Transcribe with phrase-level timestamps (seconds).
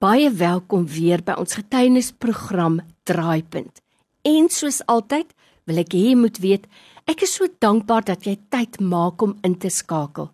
[0.00, 3.82] Baie welkom weer by ons getuienisprogram Draaipunt.
[4.24, 5.34] En soos altyd
[5.68, 6.64] wil ek hê jy moet weet,
[7.04, 10.30] ek is so dankbaar dat jy tyd maak om in te skakel.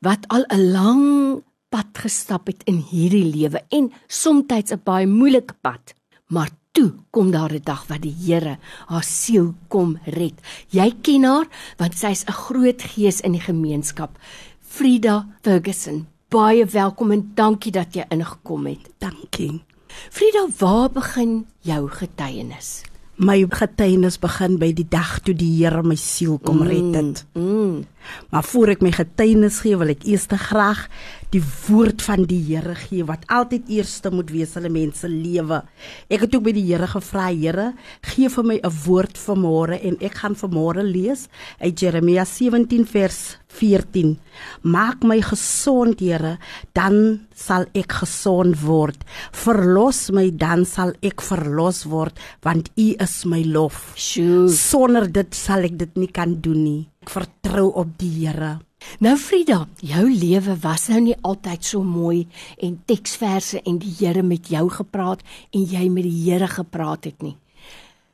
[0.00, 5.54] wat al 'n lang pad gestap het in hierdie lewe en soms 'n baie moeilike
[5.60, 5.94] pad.
[6.28, 10.36] Maar toe kom daar 'n dag wat die Here haar siel kom red.
[10.70, 14.18] Jy ken haar want sy's 'n groot gees in die gemeenskap.
[14.60, 18.90] Frida Ferguson, baie welkom en dankie dat jy ingekom het.
[18.98, 19.62] Dankie.
[20.10, 22.82] Frida, waar begin jou getuienis?
[23.16, 27.24] My getuienis begin by die dag toe die Here my siel kom red het.
[27.34, 27.84] Mm, mm.
[28.30, 30.88] Maar voor ek my getuienis gee, wil ek eers graag
[31.34, 35.08] die woord van die Here gee wat altyd eerste moet wees in 'n mens se
[35.08, 35.62] lewe.
[36.08, 39.76] Ek het ook by die Here gevra, Here, gee vir my 'n woord vir môre
[39.82, 41.28] en ek gaan vir môre lees
[41.60, 44.18] uit Jeremia 17 vers 14.
[44.62, 46.38] Maak my gesond, Here,
[46.72, 49.04] dan sal ek gesond word.
[49.32, 53.92] Verlos my, dan sal ek verlos word, want U is my lof.
[53.96, 54.48] Sjoe.
[54.48, 56.88] Sonder dit sal ek dit nie kan doen nie.
[57.02, 58.67] Ek vertrou op die Here.
[58.98, 62.26] Nou Frida, jou lewe was nou nie altyd so mooi
[62.62, 65.24] en teksverse en die Here met jou gepraat
[65.54, 67.36] en jy met die Here gepraat het nie.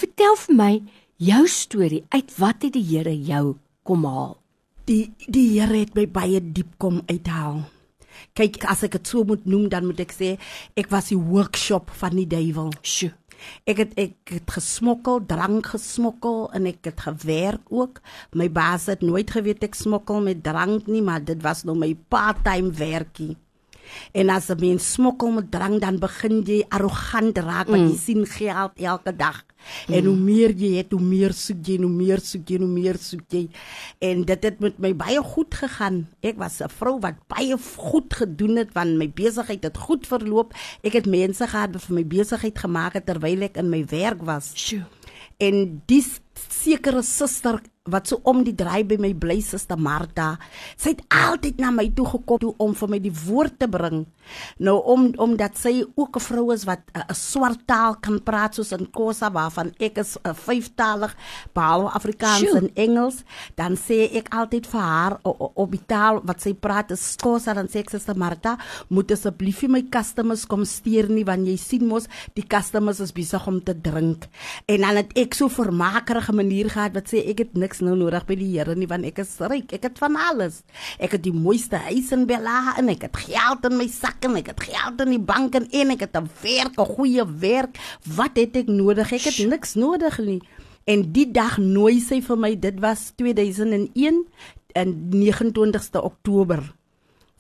[0.01, 0.73] Vertel vir my
[1.17, 2.03] jou storie.
[2.09, 4.37] Uit wat het die Here jou kom haal?
[4.89, 7.63] Die die Here het my baie diep kom uithaal.
[8.35, 10.35] Kyk, as ek dit so moet noem, dan moet ek sê
[10.79, 12.73] ek was die workshop van die duiwel.
[12.83, 13.13] Sjoe.
[13.69, 18.01] Ek het ek het gesmokkel, drank gesmokkel en ek het gewerk ook.
[18.33, 21.95] My baas het nooit geweet ek smokkel met drank nie, maar dit was nou my
[22.09, 23.35] part-time werkie.
[24.13, 27.91] En as 'n mens smokkel met drank dan begin jy arrogant raak want mm.
[27.91, 29.45] jy sien geld elke dag.
[29.89, 29.95] Mm.
[29.95, 32.99] En hoe meer jy het, hoe meer soek jy, hoe meer soek jy, hoe meer
[33.01, 33.49] soek jy.
[33.99, 36.07] En dit het met my baie goed gegaan.
[36.21, 40.55] Ek was 'n vrou wat baie goed gedoen het want my besigheid het goed verloop.
[40.83, 44.23] Ek het mense gehad wat vir my besigheid gemaak het terwyl ek in my werk
[44.23, 44.53] was.
[44.55, 44.85] Sjoe.
[45.39, 47.61] En dis sekere suster
[47.93, 50.39] wat so om die draai by my bly suster Martha.
[50.81, 54.07] Sy het altyd na my toe gekom toe om vir my die woord te bring.
[54.65, 58.73] Nou om omdat sy ook 'n vrou is wat 'n swart taal kan praat soos
[58.73, 61.15] in Kosa waarvan ek is 'n vyftalig
[61.53, 62.57] behalwe Afrikaans Sjoe.
[62.57, 63.23] en Engels,
[63.55, 67.69] dan sê ek altyd vir haar op die taal wat sy praat is Kosa dan
[67.69, 68.59] sê ek suster Martha,
[68.89, 73.13] moet asseblief vir my customers kom steur nie want jy sien mos die customers is
[73.13, 74.27] besig om te drink.
[74.67, 75.49] En dan het ek so
[76.25, 79.05] vermakerige manier gehad wat sê ek het niks nou nodig by die Here nie want
[79.05, 79.73] ek is ryk.
[79.73, 80.63] Ek het van alles.
[80.99, 84.37] Ek het die mooiste huis in Bella en ek het geld in my sak en
[84.37, 87.79] ek het geld in die bank en, en ek het 'n werk, 'n goeie werk.
[88.05, 89.13] Wat het ek nodig?
[89.13, 90.41] Ek het niks nodig nie.
[90.87, 92.59] En die dag nooi sy vir my.
[92.59, 94.27] Dit was 2001
[94.75, 96.84] in 29ste Oktober.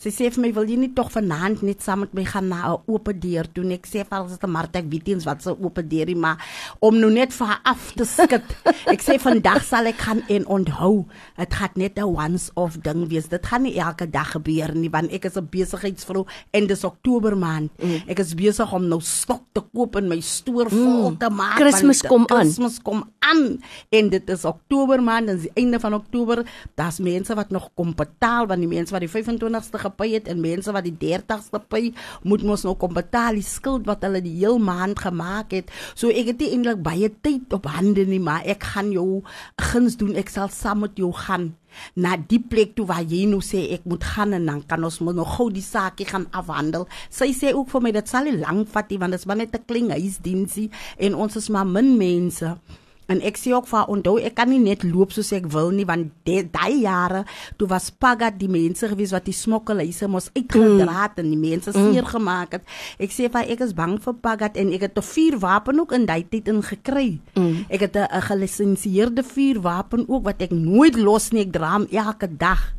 [0.02, 2.74] Sy sê vir my wil jy nie tog vanaand net saam met my gaan na
[2.74, 5.76] 'n oop deur toe ek sê vir dit Martha ek weet eens wat se oop
[5.76, 6.36] deur is maar
[6.80, 8.44] om nou net vir haar af te skit.
[8.94, 11.06] ek sê vandag sal ek gaan en onthou
[11.38, 13.28] dit gaan net 'n once off ding wees.
[13.28, 17.36] Dit gaan nie elke dag gebeur nie want ek is 'n besigheidsvrou en dis Oktober
[17.36, 17.70] maand.
[17.78, 18.02] Mm.
[18.08, 21.18] Ek is besig om nou stok te koop en my stoor vol mm.
[21.18, 21.58] te maak.
[21.58, 22.50] Kersfees kom aan.
[22.50, 26.44] Kersfees kom aan en dit is Oktober maand en die einde van Oktober,
[26.74, 30.42] daar's mense wat nog kom betaal want die mense wat die 25ste gepay het en
[30.44, 31.92] mense wat die 30ste pay
[32.24, 35.72] moet mos nou kom betaal die skuld wat hulle die heel maand gemaak het.
[35.94, 39.22] So ek het nie eintlik baie tyd op hande nie, maar ek gaan jou
[39.70, 40.16] guns doen.
[40.20, 41.52] Ek sal saam met jou gaan
[41.98, 45.00] na die plek toe waar jy nou sê ek moet gaan en dan kan ons
[45.02, 46.86] moet nog gou die saakie gaan afhandel.
[47.10, 49.40] Sy sê ook vir my dit sal nie lank vat nie want dit is maar
[49.42, 52.56] net 'n klein huisdiensie en ons is maar min mense.
[53.06, 55.84] En ek sê ook vir onthou ek kan nie net loop soos ek wil nie
[55.88, 57.24] want daai jare
[57.60, 61.22] toe was Pagat die mense gewees wat die smokkelhuise mos uitgedra het mm.
[61.22, 62.12] en die mense seer mm.
[62.14, 62.64] gemaak het.
[62.98, 66.06] Ek sê vir ek is bang vir Pagat en ek het 'n vuurwapen ook in
[66.06, 67.20] daai tyd ingekry.
[67.36, 67.66] Mm.
[67.68, 71.44] Ek het 'n gelisensieerde vuurwapen ook wat ek nooit los nie.
[71.44, 72.72] Ek dra hom elke dag.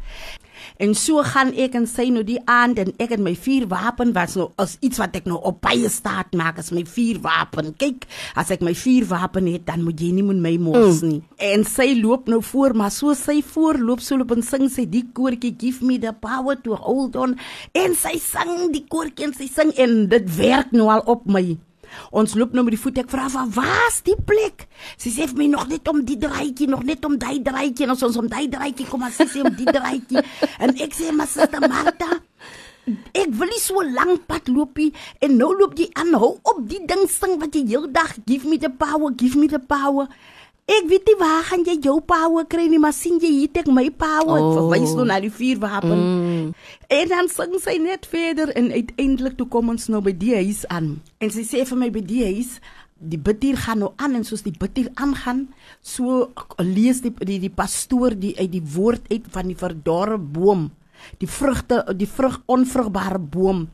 [0.82, 4.36] En so gaan ek en sy nou die aand en ek het my vuurwapen was
[4.40, 7.74] nou as iets wat ek nou op baie staat maak as my vuurwapen.
[7.82, 8.08] Kyk,
[8.40, 11.12] as ek my vuurwapen het, dan moet jy nie met my mors mm.
[11.12, 11.22] nie.
[11.22, 11.38] Mm.
[11.52, 15.06] En sy loop nou voor, maar so sy voorloop so loop en sing sy die
[15.16, 17.38] koortjie give me the power to hold on
[17.76, 21.46] en sy sing die koortjie en sy sing en dit werk nou al op my.
[22.16, 24.68] Ons loop nou met die voet ek vra van waar's die plek?
[24.98, 27.96] Sy sê vir my nog net om die draaitjie, nog net om daai draaitjie en
[27.96, 30.24] ons ons om daai draaitjie kom as sy sê om die draaitjie.
[30.60, 32.22] en ek sê maar sister Martha,
[33.18, 34.92] ek wil nie so lank pad loopie
[35.26, 38.62] en nou loop jy aan hou op die ding sing wat jy heeldag give me
[38.62, 40.08] the power, give me the power.
[40.66, 43.68] Ek weet nie waar gaan jy jou power kry nie, maar sien jy hier tek
[43.70, 44.40] my power.
[44.42, 44.56] Oh.
[44.58, 46.00] Verwys nou na die vuurwapen.
[46.46, 46.56] Mm.
[47.00, 50.66] En dan sing sy net verder en uiteindelik toe kom ons nou by die huis
[50.74, 50.96] aan.
[51.20, 52.58] En sy sê vir my by die huis
[52.96, 55.50] Die bidtier gaan nou aan en soos die bidtier aangaan,
[55.84, 56.30] so
[56.64, 60.70] lees die die, die pastoor die uit die woord uit van die verdorre boom,
[61.20, 63.66] die vrugte die vrug onvrugbare boom.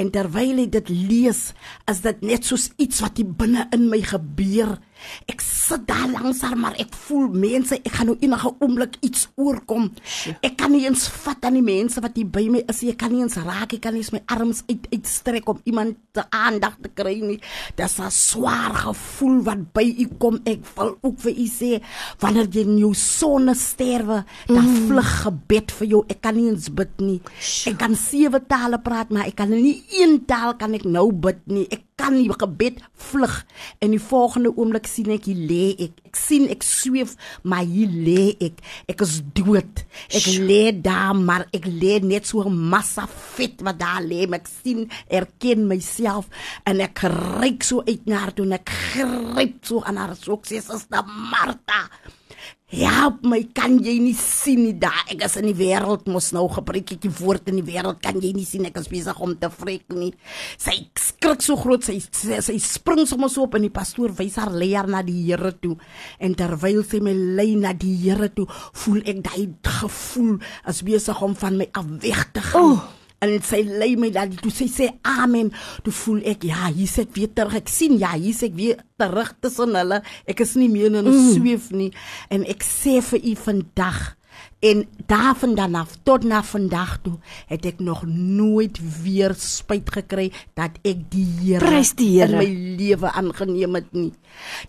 [0.00, 1.52] En terwyl hy dit lees,
[1.90, 4.78] is dit net soos iets wat binne in my gebeur.
[5.30, 9.28] Ek sit daar langs haar, maar ek voel mense, ek gaan nou enige oomblik iets
[9.40, 9.90] oorkom.
[10.44, 12.82] Ek kan nie eens vat aan die mense wat hier by my is.
[12.84, 15.96] Ek kan nie eens raak, ek kan nie eens my arms uit uitstrek om iemand
[16.14, 17.40] te aandag te kry nie.
[17.76, 20.40] Dis 'n swaar gevoel wat by u kom.
[20.44, 21.80] Ek wil ook vir u sê,
[22.20, 24.86] wanneer jy in jou sonne sterwe, dan mm.
[24.88, 26.04] vlug gebed vir jou.
[26.08, 27.20] Ek kan nie eens bid nie.
[27.66, 31.40] Ek kan sewe tale praat, maar ek kan nie een taal kan ek nou bid
[31.46, 31.66] nie.
[31.70, 33.34] Ek kan nie gebed vlug.
[33.78, 36.00] En die volgende oomblik sien ek hier lê ek.
[36.10, 37.14] Ek sien ek sweef
[37.46, 38.58] maar hier lê ek.
[38.90, 39.84] Ek is dood.
[40.10, 43.06] Ek lê daar maar ek lê net so 'n massa
[43.36, 44.26] vet wat daar lê.
[44.26, 46.26] Ek sien erken myself
[46.66, 46.98] en ek
[47.40, 50.16] ryk so uit na haar toe en ek gryp so aan haar.
[50.16, 51.90] Sukses as da Martha
[52.74, 56.48] Help my, kan jy nie sien nie daar ek is in die wêreld mos nou
[56.50, 59.36] gebruik ek die woord in die wêreld kan jy nie sien ek is besig om
[59.38, 60.10] te vrek nie.
[60.58, 64.40] Sy skrik so groot sy sy, sy spring sommer so op en die pastoor wys
[64.42, 65.76] haar leer na die Here toe.
[66.18, 68.48] En terwyl sy my lei na die Here toe,
[68.82, 69.46] voel ek daai
[69.78, 70.36] gevoel
[70.66, 72.74] as besig om van my af weg te gaan.
[72.74, 75.52] Oh en sy lei my dat toe sy sê amen
[75.84, 79.34] toe voel ek ja hier sit weer terug ek sien ja hier sit weer terug
[79.40, 81.32] tussen hulle ek is nie meer in 'n mm.
[81.36, 81.92] sweef nie
[82.30, 84.14] en ek sê vir u vandag
[84.64, 90.78] en daarvan af tot na vandag toe het ek nog nooit weer spyt gekry dat
[90.82, 91.82] ek die Here
[92.24, 94.12] in my lewe aangeneem het nie.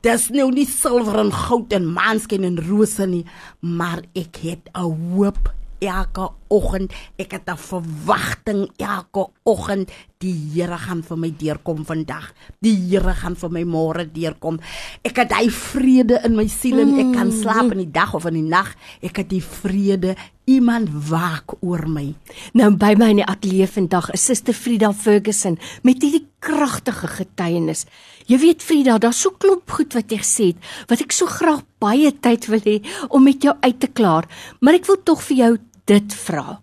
[0.04, 3.26] Dis nou nie silwer en goud en maanskin en rose nie,
[3.60, 6.94] maar ek het 'n hoop elke oggend.
[7.18, 12.34] Ek het 'n verwagting elke oggend die Here gaan vir my deurkom vandag.
[12.64, 14.60] Die Here gaan vir my môre deurkom.
[15.04, 18.26] Ek het hy vrede in my siel en ek kan slaap in die dag of
[18.26, 18.76] in die nag.
[19.02, 22.14] Ek het die vrede iemand waak oor my.
[22.54, 27.86] Nou by my in die ateljee vandag is Suster Frida Ferguson met hierdie kragtige getuienis.
[28.26, 31.62] Jy weet Frida, daar's so klop goed wat jy gesê het wat ek so graag
[31.82, 32.80] baie tyd wil hê
[33.14, 34.26] om met jou uit te klaar,
[34.62, 35.52] maar ek wil tog vir jou
[35.86, 36.60] dit vra.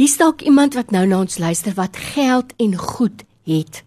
[0.00, 3.82] Hier's dalk iemand wat nou na ons luister wat geld en goed het,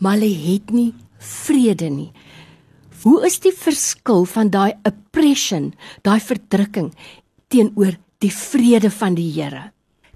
[0.00, 2.10] maar hulle het nie vrede nie.
[3.02, 5.72] Hoe is die verskil van daai oppression,
[6.06, 6.92] daai verdrukking
[7.52, 9.68] teenoor die vrede van die Here?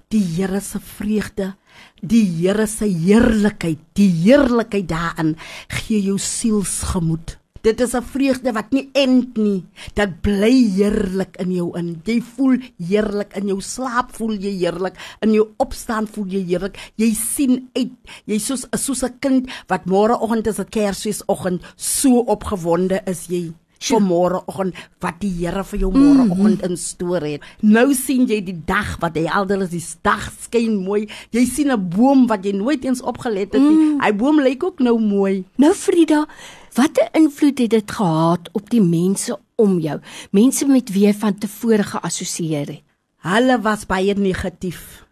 [0.09, 1.53] Die Here se vreugde,
[2.01, 5.35] die Here se heerlikheid, die heerlikheid daarin
[5.67, 7.37] gee jou sielsgemoed.
[7.61, 9.65] Dit is 'n vreugde wat nie end nie.
[9.93, 12.01] Dit bly heerlik in jou in.
[12.05, 16.77] Jy voel heerlik in jou slaap, voel jy heerlik in jou opstaan, voel jy heerlik.
[16.95, 17.91] Jy sien uit.
[18.25, 24.01] Jy soos soos 'n kind wat môreoggend as dit Kersfeesoggend so opgewonde is jy vir
[24.01, 26.69] môreoggend wat die Here vir jou môreoggend mm -hmm.
[26.69, 27.41] instoor het.
[27.61, 31.07] Nou sien jy die dag wat hy alders die dag skyn mooi.
[31.31, 33.77] Jy sien 'n boom wat jy nooit eens opgelet het nie.
[33.77, 34.01] Mm.
[34.01, 35.45] Hy boom lyk ook nou mooi.
[35.57, 36.27] Nou Frida,
[36.73, 39.99] watter invloed het dit gehad op die mense om jou?
[40.31, 42.83] Mense met wie jy van tevore geassosieer het.
[43.17, 45.05] Hulle was baie negatief.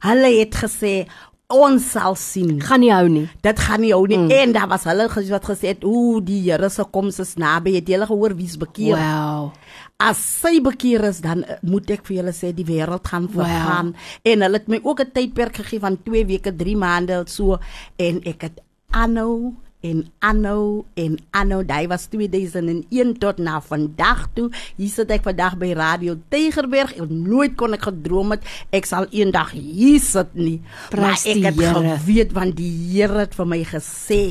[0.00, 1.06] Hulle het gesê
[1.52, 2.60] ons sal sien.
[2.60, 3.26] Gaan nie hou nie.
[3.44, 4.18] Dit gaan nie hou nie.
[4.18, 4.30] Mm.
[4.30, 7.88] En daar was hulle wat gesê het, "Ooh, die Here se koms is naby." Het
[7.88, 8.96] julle gehoor wie's bekeer?
[8.96, 9.52] Wow.
[9.98, 13.86] As sy bekeer is, dan uh, moet ek vir julle sê die wêreld gaan vergaan.
[13.92, 14.32] Wow.
[14.32, 17.58] En hulle het my ook 'n tydperk gegee van 2 weke, 3 maande so
[17.96, 21.62] en ek het aanhou en aanhou en aanhou.
[21.66, 24.48] Daai was 2001 tot na vandag toe.
[24.78, 29.08] Hier sit ek vandag by Radio Tygerberg en nooit kon ek gedroom het ek sal
[29.10, 30.60] eendag hier sit nie.
[30.94, 31.82] Prys maar ek het Here.
[31.98, 34.24] geweet want die Here het vir my gesê.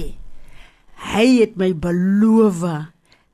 [1.11, 2.65] Hy het my beloof.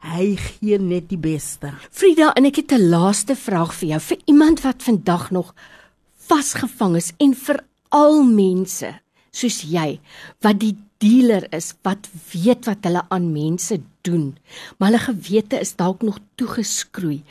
[0.08, 1.74] Hy gee net die beste.
[1.92, 5.54] Frida, en ek het 'n laaste vraag vir jou, vir iemand wat vandag nog
[6.28, 8.90] vasgevang is en vir al mense
[9.32, 10.00] soos jy
[10.46, 14.36] wat die dealer is wat weet wat hulle aan mense doen,
[14.78, 17.24] maar hulle gewete is dalk nog toegeskroei.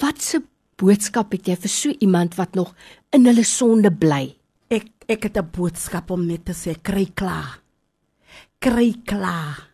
[0.00, 0.44] Wat 'n
[0.76, 2.74] boodskap het jy vir so iemand wat nog
[3.12, 4.36] in hulle sonde bly?
[4.68, 7.60] Ek ek het 'n boodskap om net te sê, kry klaar.
[8.58, 9.68] Kry klaar.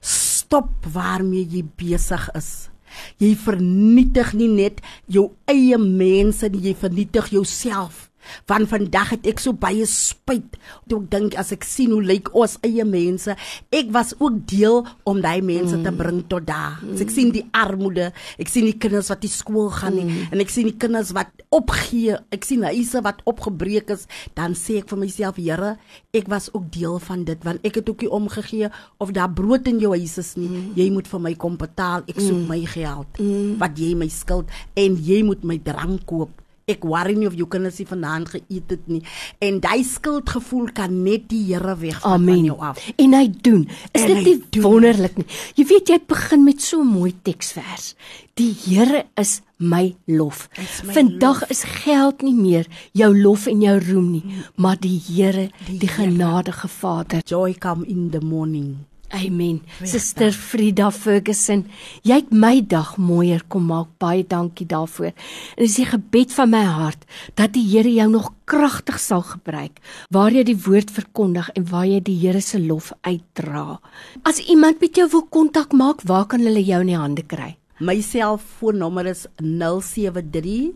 [0.00, 2.70] Stop waarmee jy besig is.
[3.18, 8.10] Jy vernietig nie net jou eie mense jy vernietig jouself.
[8.50, 10.58] Van vandag het ek so baie spyt.
[10.88, 13.36] Toe ek dink as ek sien hoe lyk ons eie mense,
[13.74, 16.80] ek was ook deel om daai mense te bring tot daar.
[16.94, 20.42] As ek sien die armoede, ek sien die kinders wat nie skool gaan nie en
[20.42, 24.06] ek sien die kinders wat opgee, ek sien huise wat opgebreek is,
[24.38, 25.74] dan sê ek vir myself, Here,
[26.14, 28.70] ek was ook deel van dit want ek het ook nie omgegee
[29.02, 30.70] of daar brood in jou huis is nie.
[30.78, 32.06] Jy moet vir my kom betaal.
[32.10, 33.20] Ek soek my geld
[33.60, 36.32] wat jy my skuld en jy moet my drank koop.
[36.66, 39.02] Ek worry nie of jou kinders nie vanaand geëet het nie.
[39.38, 42.78] En daai skuldgevoel kan net die Here wegvat van jou af.
[42.96, 43.68] En hy doen.
[43.92, 44.62] Is En dit nie doen.
[44.62, 45.26] wonderlik nie?
[45.54, 47.94] Jy weet jy het begin met so 'n mooi teksvers.
[48.34, 50.48] Die Here is my lof.
[50.56, 54.24] Is my Vandag is geld nie meer jou lof en jou roem nie,
[54.56, 57.20] maar die Here, die, die genadige Vader.
[57.24, 58.76] Joy come in the morning.
[59.14, 59.60] Amen.
[59.86, 61.60] Suster Frida Ferguson,
[62.02, 63.92] jy het my dag mooier kom maak.
[64.02, 65.12] Baie dankie daarvoor.
[65.54, 67.04] En dis die gebed van my hart
[67.38, 69.78] dat die Here jou nog kragtig sal gebruik
[70.14, 73.78] waar jy die woord verkondig en waar jy die Here se lof uitdra.
[74.26, 77.54] As iemand met jou wil kontak maak, waar kan hulle jou in die hande kry?
[77.78, 80.74] My selfoonnommer is 073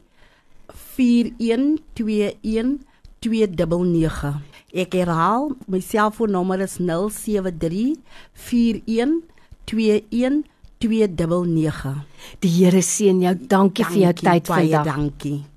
[0.94, 2.78] 4121
[3.18, 4.57] 299.
[4.68, 7.96] Ek herhaal, my selfoonnommer is 073
[8.36, 10.42] 4121
[10.78, 12.04] 299.
[12.44, 13.32] Die Here seën jou.
[13.48, 14.90] Dankie, vir jou tyd baie vandag.
[14.92, 15.48] Dankie.